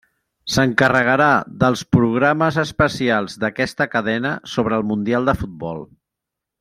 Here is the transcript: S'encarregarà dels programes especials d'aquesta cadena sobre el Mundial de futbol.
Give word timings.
S'encarregarà 0.51 1.27
dels 1.63 1.83
programes 1.97 2.57
especials 2.63 3.37
d'aquesta 3.45 3.87
cadena 3.97 4.33
sobre 4.55 4.81
el 4.83 4.89
Mundial 4.93 5.31
de 5.31 5.37
futbol. 5.45 5.85